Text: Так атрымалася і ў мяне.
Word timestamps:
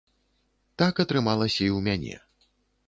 Так 0.81 0.95
атрымалася 1.05 1.59
і 1.65 1.71
ў 1.77 1.91
мяне. 1.91 2.15